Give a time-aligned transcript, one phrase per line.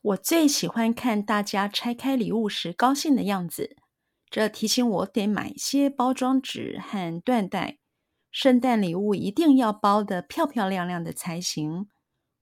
[0.00, 3.76] 我最喜欢看大家拆开礼物时高兴的样子，
[4.30, 7.78] 这提醒我得买些包装纸和缎带。
[8.30, 11.88] 圣诞礼物一定要包得漂漂亮亮的才行。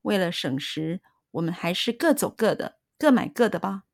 [0.02, 1.00] 为了省时，
[1.30, 3.84] 我们还是各走各的，各买各的吧。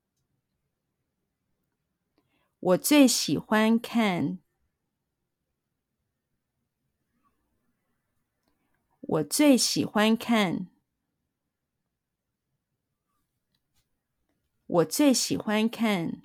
[2.58, 4.38] 我最喜欢看，
[9.00, 10.66] 我最喜欢看。
[14.72, 16.22] 我最喜欢看，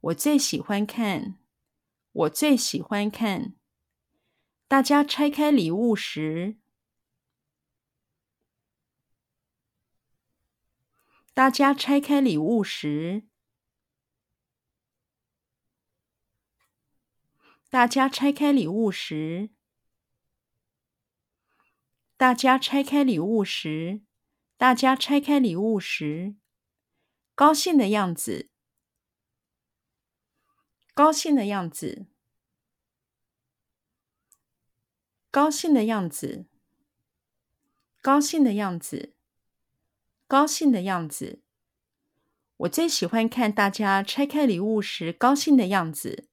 [0.00, 1.40] 我最喜欢看，
[2.12, 3.56] 我最喜欢看。
[4.68, 6.58] 大家拆开礼物时，
[11.34, 13.26] 大家拆开礼物时，
[17.68, 19.50] 大家拆开礼物时，
[22.16, 24.07] 大家拆开礼物时。
[24.58, 26.34] 大家拆开礼物时，
[27.36, 28.48] 高兴的样子，
[30.92, 32.06] 高兴的样子，
[35.30, 36.46] 高兴的样子，
[38.02, 39.14] 高兴的样子，
[40.26, 41.40] 高兴的样子。
[42.56, 46.27] 我最喜欢看大家拆开礼物时高兴的样子。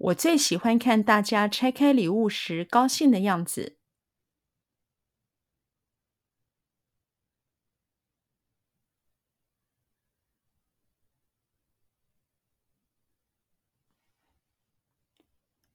[0.00, 3.76] 我最喜欢看大家拆开礼物时高兴的样子。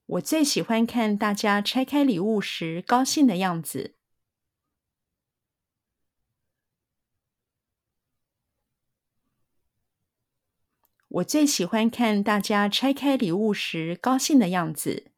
[0.06, 3.94] 我最喜欢看大家拆开礼物时高兴的样子。
[11.16, 15.10] 我最喜欢看大家拆开礼物时高兴的样子。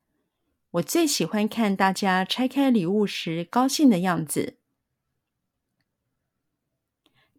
[0.72, 4.58] 我最喜欢看大家拆开礼物时高兴的样子。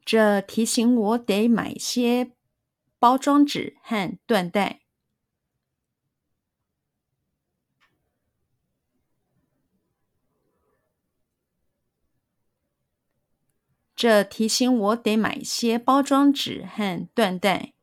[0.04, 2.34] 这提醒我得买些
[2.98, 4.82] 包装纸和缎带。
[13.96, 17.79] 这提醒我得买些包装纸和缎带。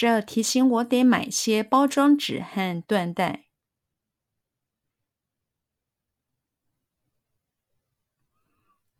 [0.00, 3.44] 这提醒我得买些包装纸和缎带。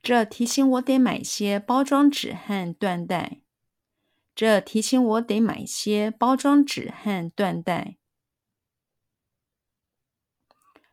[0.03, 3.41] 这提醒我得买些包装纸和缎带。
[4.35, 7.97] 这提醒我得买些包装纸和缎带。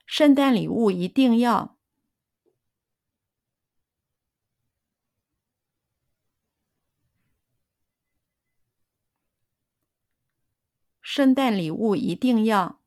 [0.06, 1.77] 圣诞礼物一定要。
[11.18, 12.80] 圣诞礼物一定要。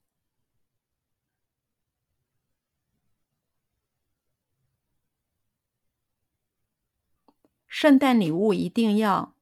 [7.66, 9.34] 圣诞礼物一定要。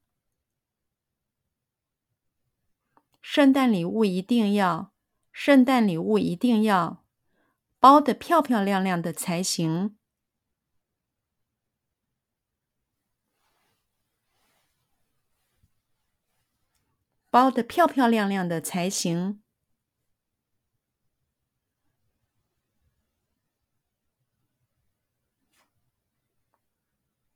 [3.21, 4.95] 圣诞礼物一定要。
[5.33, 7.05] 圣诞礼物一定要。
[7.79, 9.98] 包的漂漂亮亮的才行。
[17.31, 19.43] 包的漂漂亮亮的才行。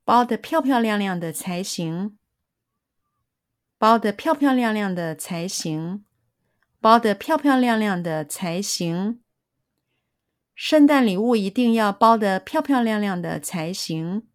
[0.02, 2.18] 包的漂漂亮亮的才行。
[3.76, 6.06] 包的漂漂亮亮的才行。
[6.80, 9.22] 包的漂漂亮亮的才行。
[10.54, 14.31] 圣诞礼物一定要包的漂漂亮亮的才行。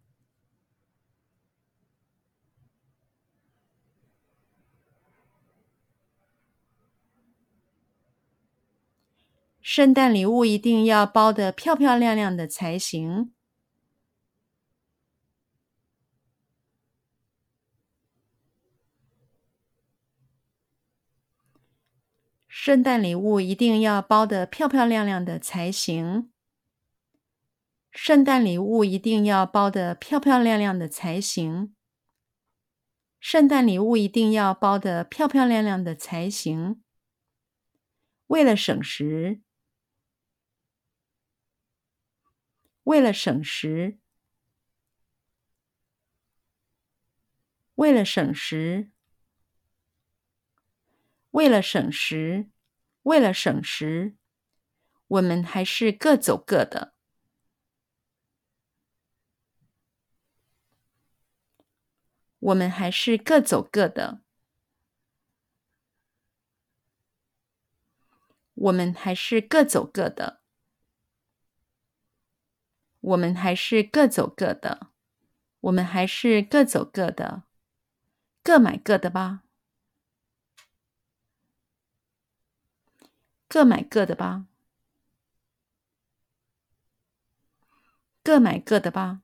[9.70, 13.34] 圣诞礼物一定要包得漂漂亮亮的才行。
[22.48, 26.30] 圣诞礼物一定要包得漂漂亮亮的才行。
[27.90, 31.74] 圣诞礼物一定要包得漂漂亮亮的才行。
[33.20, 36.82] 圣诞礼物一定要包得漂漂亮亮的才行。
[38.28, 39.42] 为了省时。
[42.88, 43.98] 为了省时，
[47.74, 48.90] 为了省时，
[51.32, 52.48] 为了省时，
[53.02, 54.16] 为了省时，
[55.06, 56.94] 我们还是各走各的。
[62.38, 64.22] 我们还是各走各的。
[68.54, 70.40] 我们还是各走各的。
[73.08, 74.88] 我们还是各走各的。
[75.60, 77.44] 我们还是各走各的。
[78.42, 79.44] 各买各的吧。
[83.48, 84.46] 各买各的吧。
[88.22, 89.22] 各买各的吧。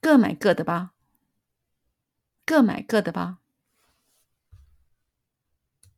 [0.00, 0.94] 各买各的吧。
[2.46, 3.43] 各买各的吧。